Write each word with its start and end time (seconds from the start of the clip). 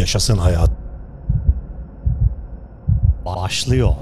Yaşasın 0.00 0.38
hayat. 0.38 0.70
Başlıyor. 3.24 3.94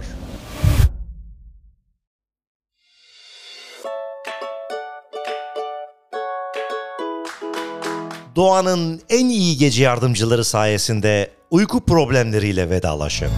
Doğanın 8.36 9.00
en 9.08 9.28
iyi 9.28 9.56
gece 9.56 9.82
yardımcıları 9.82 10.44
sayesinde 10.44 11.30
uyku 11.50 11.84
problemleriyle 11.84 12.70
vedalaşın. 12.70 13.30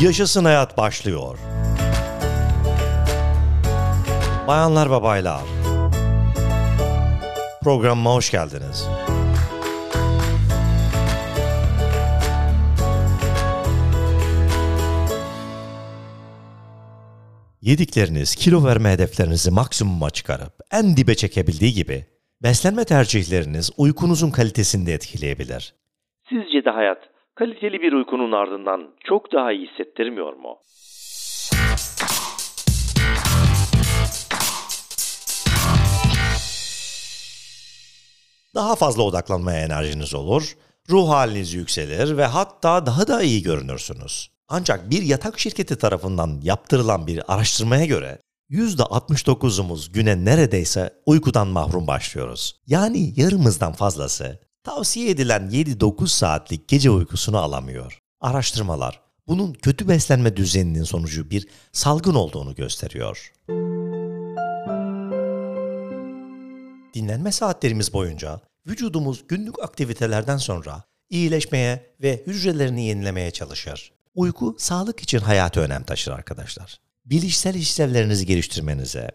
Yaşasın 0.00 0.44
hayat 0.44 0.76
başlıyor. 0.76 1.38
Bayanlar 4.46 4.90
ve 4.90 5.02
baylar. 5.02 5.42
Programıma 7.62 8.14
hoş 8.14 8.30
geldiniz. 8.30 8.88
Yedikleriniz 17.68 18.36
kilo 18.36 18.64
verme 18.64 18.90
hedeflerinizi 18.90 19.50
maksimuma 19.50 20.10
çıkarıp 20.10 20.52
en 20.72 20.96
dibe 20.96 21.14
çekebildiği 21.14 21.72
gibi 21.72 22.06
beslenme 22.42 22.84
tercihleriniz 22.84 23.70
uykunuzun 23.76 24.30
kalitesini 24.30 24.86
de 24.86 24.92
etkileyebilir. 24.92 25.74
Sizce 26.28 26.64
de 26.64 26.70
hayat 26.70 26.98
kaliteli 27.34 27.82
bir 27.82 27.92
uykunun 27.92 28.32
ardından 28.32 28.94
çok 29.04 29.32
daha 29.32 29.52
iyi 29.52 29.68
hissettirmiyor 29.68 30.32
mu? 30.32 30.58
Daha 38.54 38.76
fazla 38.76 39.02
odaklanmaya 39.02 39.64
enerjiniz 39.64 40.14
olur, 40.14 40.56
ruh 40.90 41.08
haliniz 41.08 41.54
yükselir 41.54 42.16
ve 42.16 42.24
hatta 42.24 42.86
daha 42.86 43.08
da 43.08 43.22
iyi 43.22 43.42
görünürsünüz. 43.42 44.37
Ancak 44.48 44.90
bir 44.90 45.02
yatak 45.02 45.38
şirketi 45.38 45.76
tarafından 45.76 46.40
yaptırılan 46.42 47.06
bir 47.06 47.34
araştırmaya 47.34 47.84
göre 47.84 48.18
%69'umuz 48.50 49.92
güne 49.92 50.24
neredeyse 50.24 50.94
uykudan 51.06 51.48
mahrum 51.48 51.86
başlıyoruz. 51.86 52.60
Yani 52.66 53.12
yarımızdan 53.16 53.72
fazlası 53.72 54.38
tavsiye 54.64 55.10
edilen 55.10 55.50
7-9 55.50 56.06
saatlik 56.06 56.68
gece 56.68 56.90
uykusunu 56.90 57.38
alamıyor. 57.38 57.98
Araştırmalar 58.20 59.00
bunun 59.26 59.52
kötü 59.52 59.88
beslenme 59.88 60.36
düzeninin 60.36 60.84
sonucu 60.84 61.30
bir 61.30 61.48
salgın 61.72 62.14
olduğunu 62.14 62.54
gösteriyor. 62.54 63.32
Dinlenme 66.94 67.32
saatlerimiz 67.32 67.92
boyunca 67.92 68.40
vücudumuz 68.66 69.24
günlük 69.28 69.62
aktivitelerden 69.62 70.36
sonra 70.36 70.82
iyileşmeye 71.10 71.94
ve 72.02 72.22
hücrelerini 72.26 72.84
yenilemeye 72.84 73.30
çalışır. 73.30 73.97
Uyku 74.18 74.56
sağlık 74.58 75.00
için 75.00 75.18
hayati 75.18 75.60
önem 75.60 75.82
taşır 75.82 76.12
arkadaşlar. 76.12 76.80
Bilişsel 77.04 77.54
işlevlerinizi 77.54 78.26
geliştirmenize, 78.26 79.10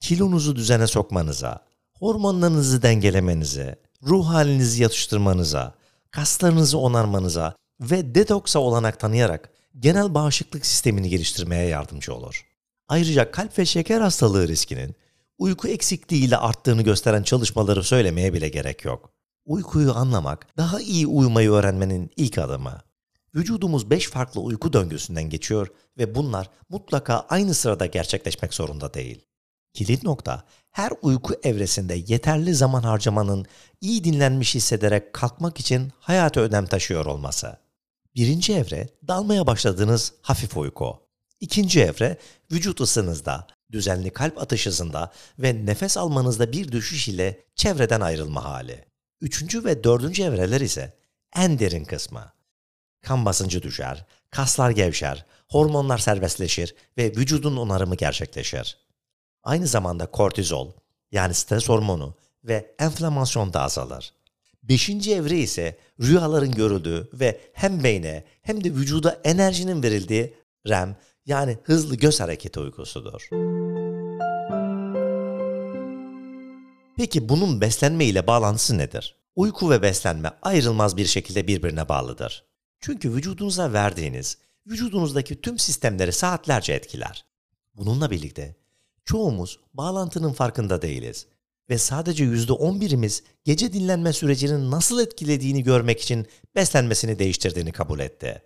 kilonuzu 0.00 0.56
düzene 0.56 0.86
sokmanıza, 0.86 1.64
hormonlarınızı 1.98 2.82
dengelemenize, 2.82 3.76
ruh 4.02 4.26
halinizi 4.26 4.82
yatıştırmanıza, 4.82 5.74
kaslarınızı 6.10 6.78
onarmanıza 6.78 7.54
ve 7.80 8.14
detoksa 8.14 8.58
olanak 8.58 9.00
tanıyarak 9.00 9.50
genel 9.78 10.14
bağışıklık 10.14 10.66
sistemini 10.66 11.08
geliştirmeye 11.08 11.66
yardımcı 11.68 12.14
olur. 12.14 12.46
Ayrıca 12.88 13.30
kalp 13.30 13.58
ve 13.58 13.66
şeker 13.66 14.00
hastalığı 14.00 14.48
riskinin 14.48 14.94
uyku 15.38 15.68
eksikliğiyle 15.68 16.36
arttığını 16.36 16.82
gösteren 16.82 17.22
çalışmaları 17.22 17.84
söylemeye 17.84 18.32
bile 18.32 18.48
gerek 18.48 18.84
yok. 18.84 19.10
Uykuyu 19.44 19.94
anlamak, 19.94 20.56
daha 20.56 20.80
iyi 20.80 21.06
uyumayı 21.06 21.50
öğrenmenin 21.50 22.10
ilk 22.16 22.38
adımı. 22.38 22.91
Vücudumuz 23.34 23.90
5 23.90 24.08
farklı 24.08 24.40
uyku 24.40 24.72
döngüsünden 24.72 25.30
geçiyor 25.30 25.68
ve 25.98 26.14
bunlar 26.14 26.50
mutlaka 26.68 27.26
aynı 27.28 27.54
sırada 27.54 27.86
gerçekleşmek 27.86 28.54
zorunda 28.54 28.94
değil. 28.94 29.26
Kilit 29.72 30.02
nokta, 30.02 30.44
her 30.70 30.92
uyku 31.02 31.34
evresinde 31.42 32.04
yeterli 32.06 32.54
zaman 32.54 32.82
harcamanın 32.82 33.46
iyi 33.80 34.04
dinlenmiş 34.04 34.54
hissederek 34.54 35.12
kalkmak 35.12 35.60
için 35.60 35.92
hayata 35.98 36.40
önem 36.40 36.66
taşıyor 36.66 37.06
olması. 37.06 37.58
Birinci 38.14 38.54
evre, 38.54 38.88
dalmaya 39.08 39.46
başladığınız 39.46 40.12
hafif 40.22 40.56
uyku. 40.56 40.98
İkinci 41.40 41.80
evre, 41.80 42.18
vücut 42.52 42.80
ısınızda, 42.80 43.46
düzenli 43.70 44.10
kalp 44.10 44.38
atış 44.38 44.66
hızında 44.66 45.12
ve 45.38 45.66
nefes 45.66 45.96
almanızda 45.96 46.52
bir 46.52 46.72
düşüş 46.72 47.08
ile 47.08 47.40
çevreden 47.54 48.00
ayrılma 48.00 48.44
hali. 48.44 48.84
Üçüncü 49.20 49.64
ve 49.64 49.84
dördüncü 49.84 50.22
evreler 50.22 50.60
ise 50.60 50.98
en 51.36 51.58
derin 51.58 51.84
kısmı. 51.84 52.32
Kan 53.02 53.24
basıncı 53.24 53.62
düşer, 53.62 54.06
kaslar 54.30 54.70
gevşer, 54.70 55.26
hormonlar 55.48 55.98
serbestleşir 55.98 56.74
ve 56.98 57.04
vücudun 57.04 57.56
onarımı 57.56 57.94
gerçekleşir. 57.94 58.78
Aynı 59.42 59.66
zamanda 59.66 60.06
kortizol 60.06 60.72
yani 61.12 61.34
stres 61.34 61.68
hormonu 61.68 62.14
ve 62.44 62.74
enflamasyon 62.78 63.52
da 63.52 63.62
azalır. 63.62 64.12
Beşinci 64.62 65.14
evre 65.14 65.38
ise 65.38 65.78
rüyaların 66.00 66.50
görüldüğü 66.52 67.10
ve 67.12 67.40
hem 67.52 67.84
beyne 67.84 68.24
hem 68.42 68.64
de 68.64 68.70
vücuda 68.74 69.20
enerjinin 69.24 69.82
verildiği 69.82 70.34
REM 70.68 70.96
yani 71.26 71.58
hızlı 71.64 71.96
göz 71.96 72.20
hareketi 72.20 72.60
uykusudur. 72.60 73.28
Peki 76.96 77.28
bunun 77.28 77.60
beslenme 77.60 78.04
ile 78.04 78.26
bağlantısı 78.26 78.78
nedir? 78.78 79.16
Uyku 79.36 79.70
ve 79.70 79.82
beslenme 79.82 80.30
ayrılmaz 80.42 80.96
bir 80.96 81.06
şekilde 81.06 81.46
birbirine 81.46 81.88
bağlıdır. 81.88 82.51
Çünkü 82.82 83.14
vücudunuza 83.14 83.72
verdiğiniz, 83.72 84.38
vücudunuzdaki 84.66 85.40
tüm 85.40 85.58
sistemleri 85.58 86.12
saatlerce 86.12 86.72
etkiler. 86.72 87.24
Bununla 87.74 88.10
birlikte 88.10 88.56
çoğumuz 89.04 89.58
bağlantının 89.74 90.32
farkında 90.32 90.82
değiliz 90.82 91.26
ve 91.70 91.78
sadece 91.78 92.24
%11'imiz 92.24 93.22
gece 93.44 93.72
dinlenme 93.72 94.12
sürecinin 94.12 94.70
nasıl 94.70 95.00
etkilediğini 95.00 95.62
görmek 95.62 96.00
için 96.00 96.26
beslenmesini 96.54 97.18
değiştirdiğini 97.18 97.72
kabul 97.72 98.00
etti. 98.00 98.42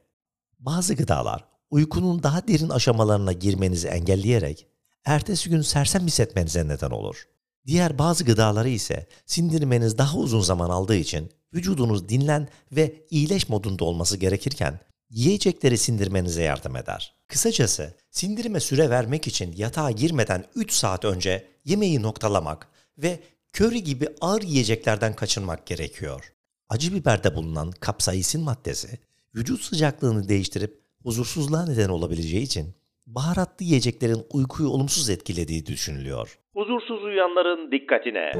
Bazı 0.58 0.94
gıdalar 0.94 1.44
uykunun 1.70 2.22
daha 2.22 2.48
derin 2.48 2.68
aşamalarına 2.68 3.32
girmenizi 3.32 3.88
engelleyerek 3.88 4.66
ertesi 5.04 5.50
gün 5.50 5.62
sersem 5.62 6.06
hissetmenize 6.06 6.68
neden 6.68 6.90
olur. 6.90 7.28
Diğer 7.66 7.98
bazı 7.98 8.24
gıdaları 8.24 8.68
ise 8.68 9.06
sindirmeniz 9.26 9.98
daha 9.98 10.18
uzun 10.18 10.40
zaman 10.40 10.70
aldığı 10.70 10.96
için 10.96 11.30
vücudunuz 11.54 12.08
dinlen 12.08 12.48
ve 12.72 12.94
iyileş 13.10 13.48
modunda 13.48 13.84
olması 13.84 14.16
gerekirken 14.16 14.80
yiyecekleri 15.10 15.78
sindirmenize 15.78 16.42
yardım 16.42 16.76
eder. 16.76 17.14
Kısacası 17.28 17.94
sindirime 18.10 18.60
süre 18.60 18.90
vermek 18.90 19.26
için 19.26 19.54
yatağa 19.56 19.90
girmeden 19.90 20.44
3 20.54 20.72
saat 20.72 21.04
önce 21.04 21.48
yemeği 21.64 22.02
noktalamak 22.02 22.68
ve 22.98 23.20
köri 23.52 23.84
gibi 23.84 24.08
ağır 24.20 24.42
yiyeceklerden 24.42 25.16
kaçınmak 25.16 25.66
gerekiyor. 25.66 26.32
Acı 26.68 26.94
biberde 26.94 27.34
bulunan 27.34 27.70
kapsaisin 27.70 28.40
maddesi 28.40 28.98
vücut 29.34 29.62
sıcaklığını 29.62 30.28
değiştirip 30.28 30.80
huzursuzluğa 31.02 31.66
neden 31.66 31.88
olabileceği 31.88 32.42
için 32.42 32.74
baharatlı 33.06 33.64
yiyeceklerin 33.64 34.26
uykuyu 34.32 34.68
olumsuz 34.68 35.10
etkilediği 35.10 35.66
düşünülüyor. 35.66 36.38
Huzursuz 36.54 37.04
uyuyanların 37.04 37.70
dikkatine. 37.72 38.32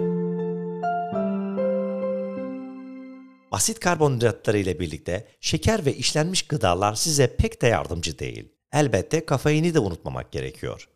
Basit 3.53 3.81
karbonhidratları 3.81 4.59
ile 4.59 4.81
birlikte 4.81 5.29
şeker 5.41 5.87
ve 5.87 5.95
işlenmiş 5.95 6.43
gıdalar 6.43 6.95
size 6.95 7.37
pek 7.37 7.63
de 7.63 7.67
yardımcı 7.67 8.19
değil. 8.19 8.53
Elbette 8.73 9.27
kafeini 9.27 9.75
de 9.75 9.79
unutmamak 9.79 10.33
gerekiyor. 10.33 10.89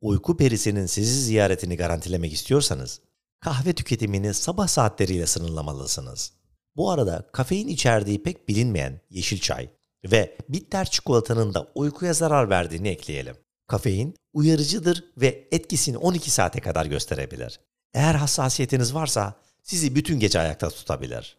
Uyku 0.00 0.36
perisinin 0.36 0.86
sizi 0.86 1.22
ziyaretini 1.22 1.76
garantilemek 1.76 2.32
istiyorsanız 2.32 3.00
kahve 3.40 3.72
tüketimini 3.72 4.34
sabah 4.34 4.66
saatleriyle 4.66 5.26
sınırlamalısınız. 5.26 6.32
Bu 6.76 6.90
arada 6.90 7.26
kafein 7.32 7.68
içerdiği 7.68 8.22
pek 8.22 8.48
bilinmeyen 8.48 9.00
yeşil 9.10 9.40
çay 9.40 9.68
ve 10.04 10.36
bitter 10.48 10.90
çikolatanın 10.90 11.54
da 11.54 11.68
uykuya 11.74 12.12
zarar 12.12 12.50
verdiğini 12.50 12.88
ekleyelim. 12.88 13.36
Kafein 13.66 14.14
uyarıcıdır 14.32 15.04
ve 15.16 15.48
etkisini 15.52 15.98
12 15.98 16.30
saate 16.30 16.60
kadar 16.60 16.86
gösterebilir. 16.86 17.60
Eğer 17.94 18.14
hassasiyetiniz 18.14 18.94
varsa 18.94 19.34
sizi 19.62 19.94
bütün 19.94 20.20
gece 20.20 20.40
ayakta 20.40 20.70
tutabilir. 20.70 21.36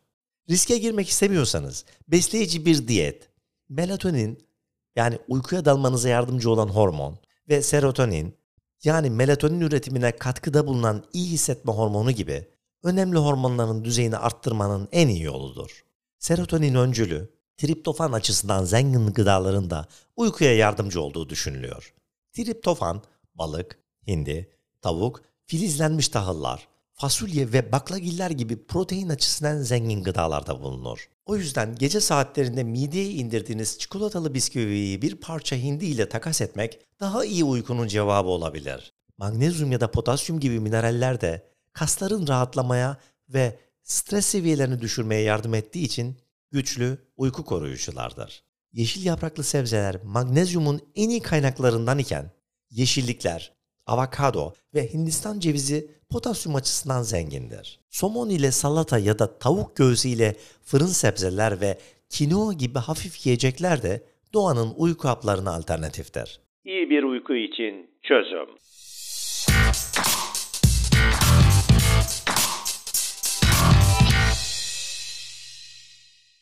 Riske 0.49 0.77
girmek 0.77 1.09
istemiyorsanız 1.09 1.85
besleyici 2.07 2.65
bir 2.65 2.87
diyet, 2.87 3.29
melatonin 3.69 4.49
yani 4.95 5.19
uykuya 5.27 5.65
dalmanıza 5.65 6.09
yardımcı 6.09 6.49
olan 6.49 6.67
hormon 6.67 7.19
ve 7.49 7.61
serotonin 7.61 8.35
yani 8.83 9.09
melatonin 9.09 9.61
üretimine 9.61 10.11
katkıda 10.11 10.67
bulunan 10.67 11.03
iyi 11.13 11.31
hissetme 11.31 11.73
hormonu 11.73 12.11
gibi 12.11 12.47
önemli 12.83 13.17
hormonların 13.17 13.83
düzeyini 13.83 14.17
arttırmanın 14.17 14.89
en 14.91 15.07
iyi 15.07 15.23
yoludur. 15.23 15.83
Serotonin 16.19 16.75
öncülü, 16.75 17.29
triptofan 17.59 18.11
açısından 18.11 18.63
zengin 18.65 19.07
gıdaların 19.07 19.69
da 19.69 19.87
uykuya 20.15 20.55
yardımcı 20.55 21.01
olduğu 21.01 21.29
düşünülüyor. 21.29 21.93
Triptofan, 22.33 23.03
balık, 23.35 23.79
hindi, 24.07 24.49
tavuk, 24.81 25.21
filizlenmiş 25.45 26.09
tahıllar, 26.09 26.67
fasulye 26.93 27.53
ve 27.53 27.71
baklagiller 27.71 28.31
gibi 28.31 28.65
protein 28.65 29.09
açısından 29.09 29.61
zengin 29.61 30.03
gıdalarda 30.03 30.61
bulunur. 30.61 31.09
O 31.25 31.35
yüzden 31.35 31.75
gece 31.75 31.99
saatlerinde 31.99 32.63
mideye 32.63 33.11
indirdiğiniz 33.11 33.79
çikolatalı 33.79 34.33
bisküviyi 34.33 35.01
bir 35.01 35.15
parça 35.15 35.55
hindi 35.55 35.85
ile 35.85 36.09
takas 36.09 36.41
etmek 36.41 36.79
daha 36.99 37.25
iyi 37.25 37.43
uykunun 37.43 37.87
cevabı 37.87 38.29
olabilir. 38.29 38.93
Magnezyum 39.17 39.71
ya 39.71 39.81
da 39.81 39.91
potasyum 39.91 40.39
gibi 40.39 40.59
mineraller 40.59 41.21
de 41.21 41.45
kasların 41.73 42.27
rahatlamaya 42.27 42.97
ve 43.29 43.59
stres 43.83 44.25
seviyelerini 44.25 44.81
düşürmeye 44.81 45.21
yardım 45.21 45.53
ettiği 45.53 45.83
için 45.85 46.17
güçlü 46.51 46.97
uyku 47.17 47.45
koruyuculardır. 47.45 48.43
Yeşil 48.73 49.05
yapraklı 49.05 49.43
sebzeler 49.43 49.95
magnezyumun 50.03 50.81
en 50.95 51.09
iyi 51.09 51.21
kaynaklarından 51.21 51.99
iken 51.99 52.31
yeşillikler, 52.71 53.53
avokado 53.85 54.53
ve 54.73 54.93
Hindistan 54.93 55.39
cevizi 55.39 55.91
potasyum 56.09 56.55
açısından 56.55 57.01
zengindir. 57.01 57.79
Somon 57.89 58.29
ile 58.29 58.51
salata 58.51 58.99
ya 58.99 59.19
da 59.19 59.39
tavuk 59.39 59.75
göğsü 59.75 60.09
ile 60.09 60.35
fırın 60.63 60.85
sebzeler 60.85 61.61
ve 61.61 61.77
kinoa 62.09 62.53
gibi 62.53 62.79
hafif 62.79 63.25
yiyecekler 63.25 63.83
de 63.83 64.03
doğanın 64.33 64.73
uyku 64.77 65.07
haplarına 65.07 65.55
alternatiftir. 65.55 66.39
İyi 66.65 66.89
bir 66.89 67.03
uyku 67.03 67.35
için 67.35 67.89
çözüm. 68.03 68.49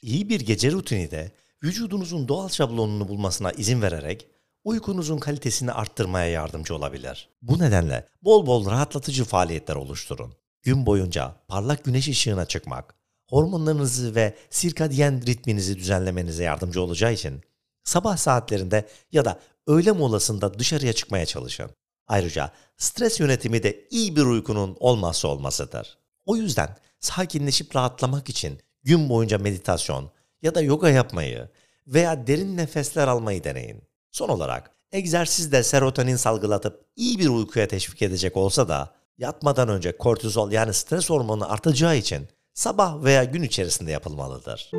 İyi 0.08 0.30
bir 0.30 0.40
gece 0.42 0.72
rutini 0.72 1.12
de 1.12 1.32
vücudunuzun 1.64 2.28
doğal 2.28 2.50
şablonunu 2.50 3.08
bulmasına 3.08 3.52
izin 3.52 3.82
vererek 3.82 4.28
uykunuzun 4.64 5.18
kalitesini 5.18 5.72
arttırmaya 5.72 6.28
yardımcı 6.28 6.76
olabilir. 6.76 7.30
Bu 7.42 7.60
nedenle 7.60 8.08
bol 8.22 8.46
bol 8.46 8.72
rahatlatıcı 8.72 9.26
faaliyetler 9.26 9.76
oluşturun. 9.76 10.34
Gün 10.64 10.86
boyunca 10.86 11.36
parlak 11.48 11.84
güneş 11.84 12.08
ışığına 12.08 12.46
çıkmak, 12.46 12.96
hormonlarınızı 13.30 14.16
ve 14.16 14.38
sirkadiyen 14.50 15.26
ritminizi 15.26 15.78
düzenlemenize 15.78 16.44
yardımcı 16.44 16.82
olacağı 16.82 17.14
için 17.14 17.42
sabah 17.84 18.18
saatlerinde 18.18 18.88
ya 19.12 19.26
da 19.26 19.40
öğle 19.68 19.92
molasında 19.92 20.60
dışarıya 20.60 20.94
çıkmaya 20.94 21.26
çalışın. 21.26 21.70
Ayrıca 22.08 22.52
stres 22.78 23.20
yönetimi 23.20 23.64
de 23.64 23.88
iyi 23.90 24.16
bir 24.16 24.26
uykunun 24.26 24.78
olmazsa 24.80 25.28
olmazıdır. 25.28 25.98
O 26.26 26.36
yüzden 26.36 26.78
sakinleşip 27.00 27.76
rahatlamak 27.76 28.30
için 28.30 28.60
gün 28.88 29.10
boyunca 29.10 29.38
meditasyon 29.38 30.10
ya 30.42 30.56
da 30.56 30.62
yoga 30.62 30.90
yapmayı 30.90 31.50
veya 31.88 32.28
derin 32.28 32.58
nefesler 32.58 33.08
almayı 33.08 33.44
deneyin. 33.44 33.82
Son 34.12 34.30
olarak 34.30 34.72
egzersiz 34.92 35.52
de 35.52 35.64
serotonin 35.64 36.16
salgılatıp 36.16 36.86
iyi 36.96 37.20
bir 37.20 37.30
uykuya 37.30 37.68
teşvik 37.68 38.02
edecek 38.02 38.38
olsa 38.38 38.68
da 38.68 38.90
yatmadan 39.18 39.70
önce 39.70 39.98
kortizol 39.98 40.52
yani 40.52 40.74
stres 40.74 41.10
hormonu 41.10 41.52
artacağı 41.52 41.98
için 41.98 42.28
sabah 42.54 43.04
veya 43.04 43.24
gün 43.24 43.44
içerisinde 43.44 43.92
yapılmalıdır. 43.92 44.72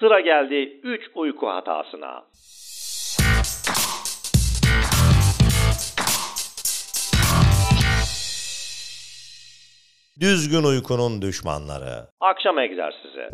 Sıra 0.00 0.20
geldi 0.20 0.80
3 0.82 1.02
uyku 1.14 1.46
hatasına. 1.46 2.24
Düzgün 10.20 10.62
uykunun 10.62 11.22
düşmanları. 11.22 12.06
Akşam 12.20 12.58
egzersizi. 12.58 13.32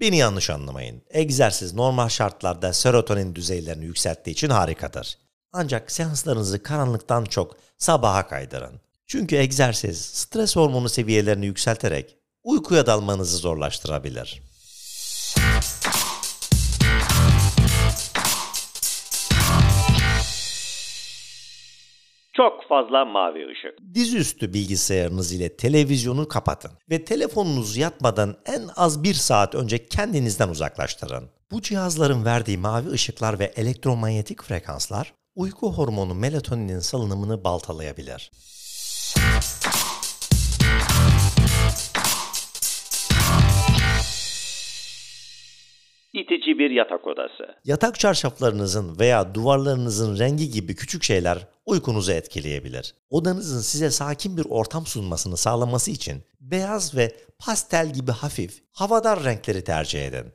Beni 0.00 0.16
yanlış 0.16 0.50
anlamayın. 0.50 1.02
Egzersiz 1.10 1.74
normal 1.74 2.08
şartlarda 2.08 2.72
serotonin 2.72 3.34
düzeylerini 3.34 3.84
yükselttiği 3.84 4.32
için 4.32 4.50
harikadır. 4.50 5.18
Ancak 5.52 5.90
seanslarınızı 5.90 6.62
karanlıktan 6.62 7.24
çok 7.24 7.56
sabaha 7.76 8.26
kaydırın. 8.26 8.80
Çünkü 9.06 9.36
egzersiz 9.36 10.00
stres 10.00 10.56
hormonu 10.56 10.88
seviyelerini 10.88 11.46
yükselterek 11.46 12.16
uykuya 12.44 12.86
dalmanızı 12.86 13.36
zorlaştırabilir. 13.36 14.42
Çok 22.38 22.68
fazla 22.68 23.04
mavi 23.04 23.46
ışık. 23.52 23.94
Dizüstü 23.94 24.52
bilgisayarınız 24.54 25.32
ile 25.32 25.56
televizyonu 25.56 26.28
kapatın 26.28 26.70
ve 26.90 27.04
telefonunuzu 27.04 27.80
yatmadan 27.80 28.34
en 28.46 28.62
az 28.76 29.04
bir 29.04 29.14
saat 29.14 29.54
önce 29.54 29.86
kendinizden 29.86 30.48
uzaklaştırın. 30.48 31.30
Bu 31.50 31.62
cihazların 31.62 32.24
verdiği 32.24 32.58
mavi 32.58 32.88
ışıklar 32.90 33.38
ve 33.38 33.44
elektromanyetik 33.44 34.42
frekanslar 34.42 35.12
uyku 35.36 35.72
hormonu 35.72 36.14
melatoninin 36.14 36.78
salınımını 36.78 37.44
baltalayabilir. 37.44 38.30
İtici 46.12 46.58
bir 46.58 46.70
yatak 46.70 47.06
odası. 47.06 47.54
Yatak 47.64 48.00
çarşaflarınızın 48.00 48.98
veya 49.00 49.34
duvarlarınızın 49.34 50.18
rengi 50.18 50.50
gibi 50.50 50.74
küçük 50.74 51.02
şeyler 51.02 51.38
uykunuzu 51.68 52.12
etkileyebilir. 52.12 52.94
Odanızın 53.10 53.60
size 53.60 53.90
sakin 53.90 54.36
bir 54.36 54.46
ortam 54.48 54.86
sunmasını 54.86 55.36
sağlaması 55.36 55.90
için 55.90 56.22
beyaz 56.40 56.96
ve 56.96 57.16
pastel 57.38 57.92
gibi 57.92 58.10
hafif, 58.10 58.62
havadar 58.72 59.24
renkleri 59.24 59.64
tercih 59.64 60.06
edin. 60.06 60.26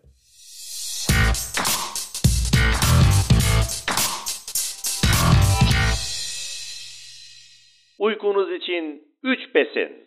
Uykunuz 8.00 8.50
için 8.62 9.08
3 9.24 9.40
besin. 9.56 10.04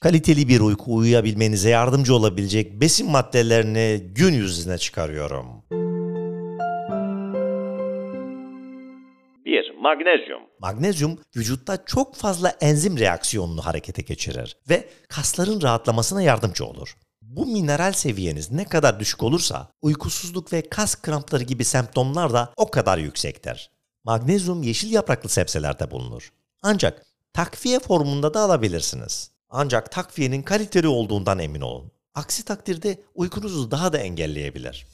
Kaliteli 0.00 0.48
bir 0.48 0.60
uyku 0.60 0.94
uyuyabilmenize 0.94 1.70
yardımcı 1.70 2.14
olabilecek 2.14 2.80
besin 2.80 3.10
maddelerini 3.10 4.02
gün 4.14 4.32
yüzüne 4.32 4.78
çıkarıyorum. 4.78 5.46
1. 9.44 9.74
Magnezyum. 9.80 10.42
Magnezyum 10.58 11.18
vücutta 11.36 11.84
çok 11.84 12.14
fazla 12.14 12.48
enzim 12.60 12.98
reaksiyonunu 12.98 13.66
harekete 13.66 14.02
geçirir 14.02 14.56
ve 14.70 14.88
kasların 15.08 15.62
rahatlamasına 15.62 16.22
yardımcı 16.22 16.64
olur. 16.64 16.96
Bu 17.22 17.46
mineral 17.46 17.92
seviyeniz 17.92 18.52
ne 18.52 18.64
kadar 18.64 19.00
düşük 19.00 19.22
olursa 19.22 19.68
uykusuzluk 19.82 20.52
ve 20.52 20.68
kas 20.68 20.94
krampları 20.94 21.44
gibi 21.44 21.64
semptomlar 21.64 22.32
da 22.32 22.52
o 22.56 22.70
kadar 22.70 22.98
yüksektir. 22.98 23.70
Magnezyum 24.04 24.62
yeşil 24.62 24.92
yapraklı 24.92 25.28
sebzelerde 25.28 25.90
bulunur. 25.90 26.32
Ancak 26.62 27.06
takviye 27.32 27.78
formunda 27.78 28.34
da 28.34 28.40
alabilirsiniz. 28.40 29.39
Ancak 29.50 29.92
takviyenin 29.92 30.42
kaliteli 30.42 30.88
olduğundan 30.88 31.38
emin 31.38 31.60
olun. 31.60 31.92
Aksi 32.14 32.44
takdirde 32.44 33.00
uykunuzu 33.14 33.70
daha 33.70 33.92
da 33.92 33.98
engelleyebilir. 33.98 34.86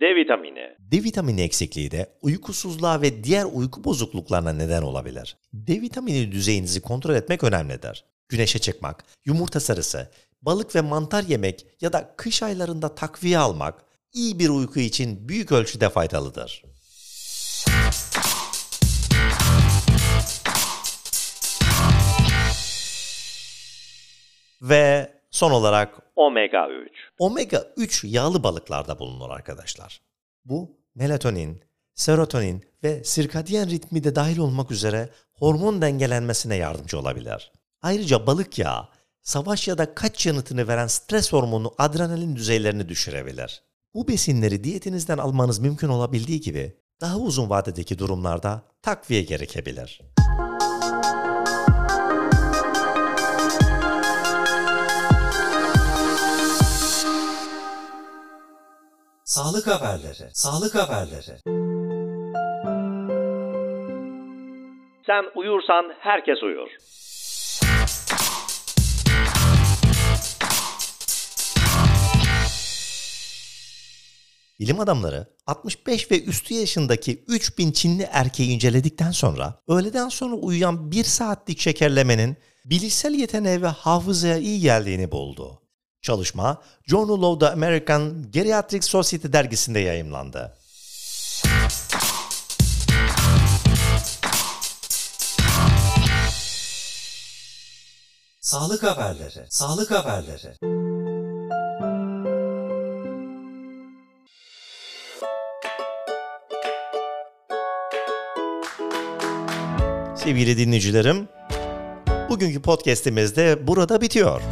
D 0.00 0.16
vitamini. 0.16 0.76
D 0.78 1.04
vitamini 1.04 1.40
eksikliği 1.40 1.90
de 1.90 2.12
uykusuzluğa 2.22 3.02
ve 3.02 3.24
diğer 3.24 3.44
uyku 3.44 3.84
bozukluklarına 3.84 4.52
neden 4.52 4.82
olabilir. 4.82 5.36
D 5.54 5.80
vitamini 5.80 6.32
düzeyinizi 6.32 6.80
kontrol 6.80 7.14
etmek 7.14 7.44
önemlidir. 7.44 8.04
Güneşe 8.28 8.58
çıkmak, 8.58 9.04
yumurta 9.24 9.60
sarısı, 9.60 10.10
balık 10.42 10.74
ve 10.74 10.80
mantar 10.80 11.22
yemek 11.22 11.66
ya 11.80 11.92
da 11.92 12.14
kış 12.16 12.42
aylarında 12.42 12.94
takviye 12.94 13.38
almak 13.38 13.84
iyi 14.12 14.38
bir 14.38 14.48
uyku 14.48 14.80
için 14.80 15.28
büyük 15.28 15.52
ölçüde 15.52 15.88
faydalıdır. 15.88 16.71
Ve 24.62 25.12
son 25.30 25.50
olarak 25.50 25.98
Omega 26.16 26.68
3. 26.68 26.90
omega 27.18 27.64
3 27.76 28.04
yağlı 28.04 28.42
balıklarda 28.42 28.98
bulunur 28.98 29.30
arkadaşlar. 29.30 30.02
Bu 30.44 30.76
melatonin, 30.94 31.62
serotonin 31.94 32.64
ve 32.82 33.04
sirkadiyen 33.04 33.70
ritmi 33.70 34.04
de 34.04 34.14
dahil 34.14 34.38
olmak 34.38 34.70
üzere 34.70 35.08
hormon 35.32 35.82
dengelenmesine 35.82 36.56
yardımcı 36.56 36.98
olabilir. 36.98 37.52
Ayrıca 37.82 38.26
balık 38.26 38.58
yağı 38.58 38.88
savaş 39.22 39.68
ya 39.68 39.78
da 39.78 39.94
kaç 39.94 40.26
yanıtını 40.26 40.68
veren 40.68 40.86
stres 40.86 41.32
hormonu 41.32 41.74
adrenalin 41.78 42.36
düzeylerini 42.36 42.88
düşürebilir. 42.88 43.62
Bu 43.94 44.08
besinleri 44.08 44.64
diyetinizden 44.64 45.18
almanız 45.18 45.58
mümkün 45.58 45.88
olabildiği 45.88 46.40
gibi 46.40 46.76
daha 47.00 47.18
uzun 47.18 47.50
vadedeki 47.50 47.98
durumlarda 47.98 48.62
takviye 48.82 49.22
gerekebilir. 49.22 50.00
Sağlık 59.32 59.66
haberleri, 59.66 60.30
sağlık 60.32 60.74
haberleri. 60.74 61.38
Sen 65.06 65.24
uyursan 65.34 65.94
herkes 66.00 66.42
uyur. 66.42 66.68
Bilim 74.60 74.80
adamları 74.80 75.26
65 75.46 76.10
ve 76.10 76.24
üstü 76.24 76.54
yaşındaki 76.54 77.24
3000 77.28 77.72
Çinli 77.72 78.02
erkeği 78.02 78.50
inceledikten 78.50 79.10
sonra 79.10 79.62
öğleden 79.68 80.08
sonra 80.08 80.34
uyuyan 80.34 80.90
1 80.90 81.04
saatlik 81.04 81.58
şekerlemenin 81.58 82.36
bilişsel 82.64 83.14
yeteneğe 83.14 83.62
ve 83.62 83.66
hafızaya 83.66 84.38
iyi 84.38 84.60
geldiğini 84.60 85.12
buldu. 85.12 85.61
Çalışma 86.02 86.62
Journal 86.86 87.22
of 87.22 87.40
the 87.40 87.48
American 87.48 88.30
Geriatric 88.30 88.86
Society 88.86 89.28
dergisinde 89.32 89.78
yayımlandı. 89.78 90.52
Sağlık 98.40 98.82
haberleri, 98.82 99.46
sağlık 99.48 99.90
haberleri. 99.90 100.56
Sevgili 110.16 110.58
dinleyicilerim, 110.58 111.28
bugünkü 112.30 112.62
podcast'imiz 112.62 113.36
de 113.36 113.66
burada 113.66 114.00
bitiyor. 114.00 114.42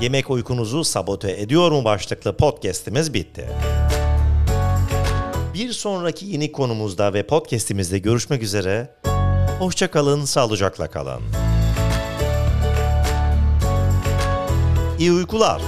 Yemek 0.00 0.30
uykunuzu 0.30 0.84
sabote 0.84 1.40
ediyor 1.40 1.70
mu 1.70 1.84
başlıklı 1.84 2.36
podcast'imiz 2.36 3.14
bitti. 3.14 3.48
Bir 5.54 5.72
sonraki 5.72 6.26
yeni 6.26 6.52
konumuzda 6.52 7.14
ve 7.14 7.26
podcast'imizde 7.26 7.98
görüşmek 7.98 8.42
üzere. 8.42 8.94
Hoşça 9.58 9.90
kalın, 9.90 10.24
sağlıcakla 10.24 10.90
kalın. 10.90 11.22
İyi 14.98 15.12
uykular. 15.12 15.62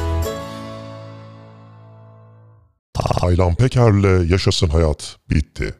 Taylan 2.94 3.54
Peker'le 3.54 4.30
Yaşasın 4.30 4.68
Hayat 4.68 5.16
bitti. 5.30 5.79